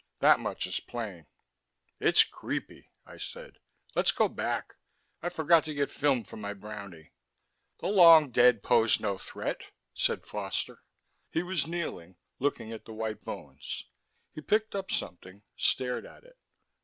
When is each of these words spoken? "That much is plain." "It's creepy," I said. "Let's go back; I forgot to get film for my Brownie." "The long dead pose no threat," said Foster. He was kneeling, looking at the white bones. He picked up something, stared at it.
"That 0.17 0.39
much 0.39 0.65
is 0.65 0.79
plain." 0.79 1.27
"It's 1.99 2.23
creepy," 2.23 2.89
I 3.05 3.17
said. 3.17 3.59
"Let's 3.93 4.11
go 4.11 4.27
back; 4.27 4.77
I 5.21 5.29
forgot 5.29 5.63
to 5.65 5.75
get 5.75 5.91
film 5.91 6.23
for 6.23 6.37
my 6.37 6.55
Brownie." 6.55 7.11
"The 7.81 7.85
long 7.87 8.31
dead 8.31 8.63
pose 8.63 8.99
no 8.99 9.19
threat," 9.19 9.61
said 9.93 10.25
Foster. 10.25 10.81
He 11.29 11.43
was 11.43 11.67
kneeling, 11.67 12.15
looking 12.39 12.73
at 12.73 12.85
the 12.85 12.93
white 12.93 13.23
bones. 13.23 13.83
He 14.33 14.41
picked 14.41 14.73
up 14.73 14.89
something, 14.89 15.43
stared 15.55 16.07
at 16.07 16.23
it. 16.23 16.39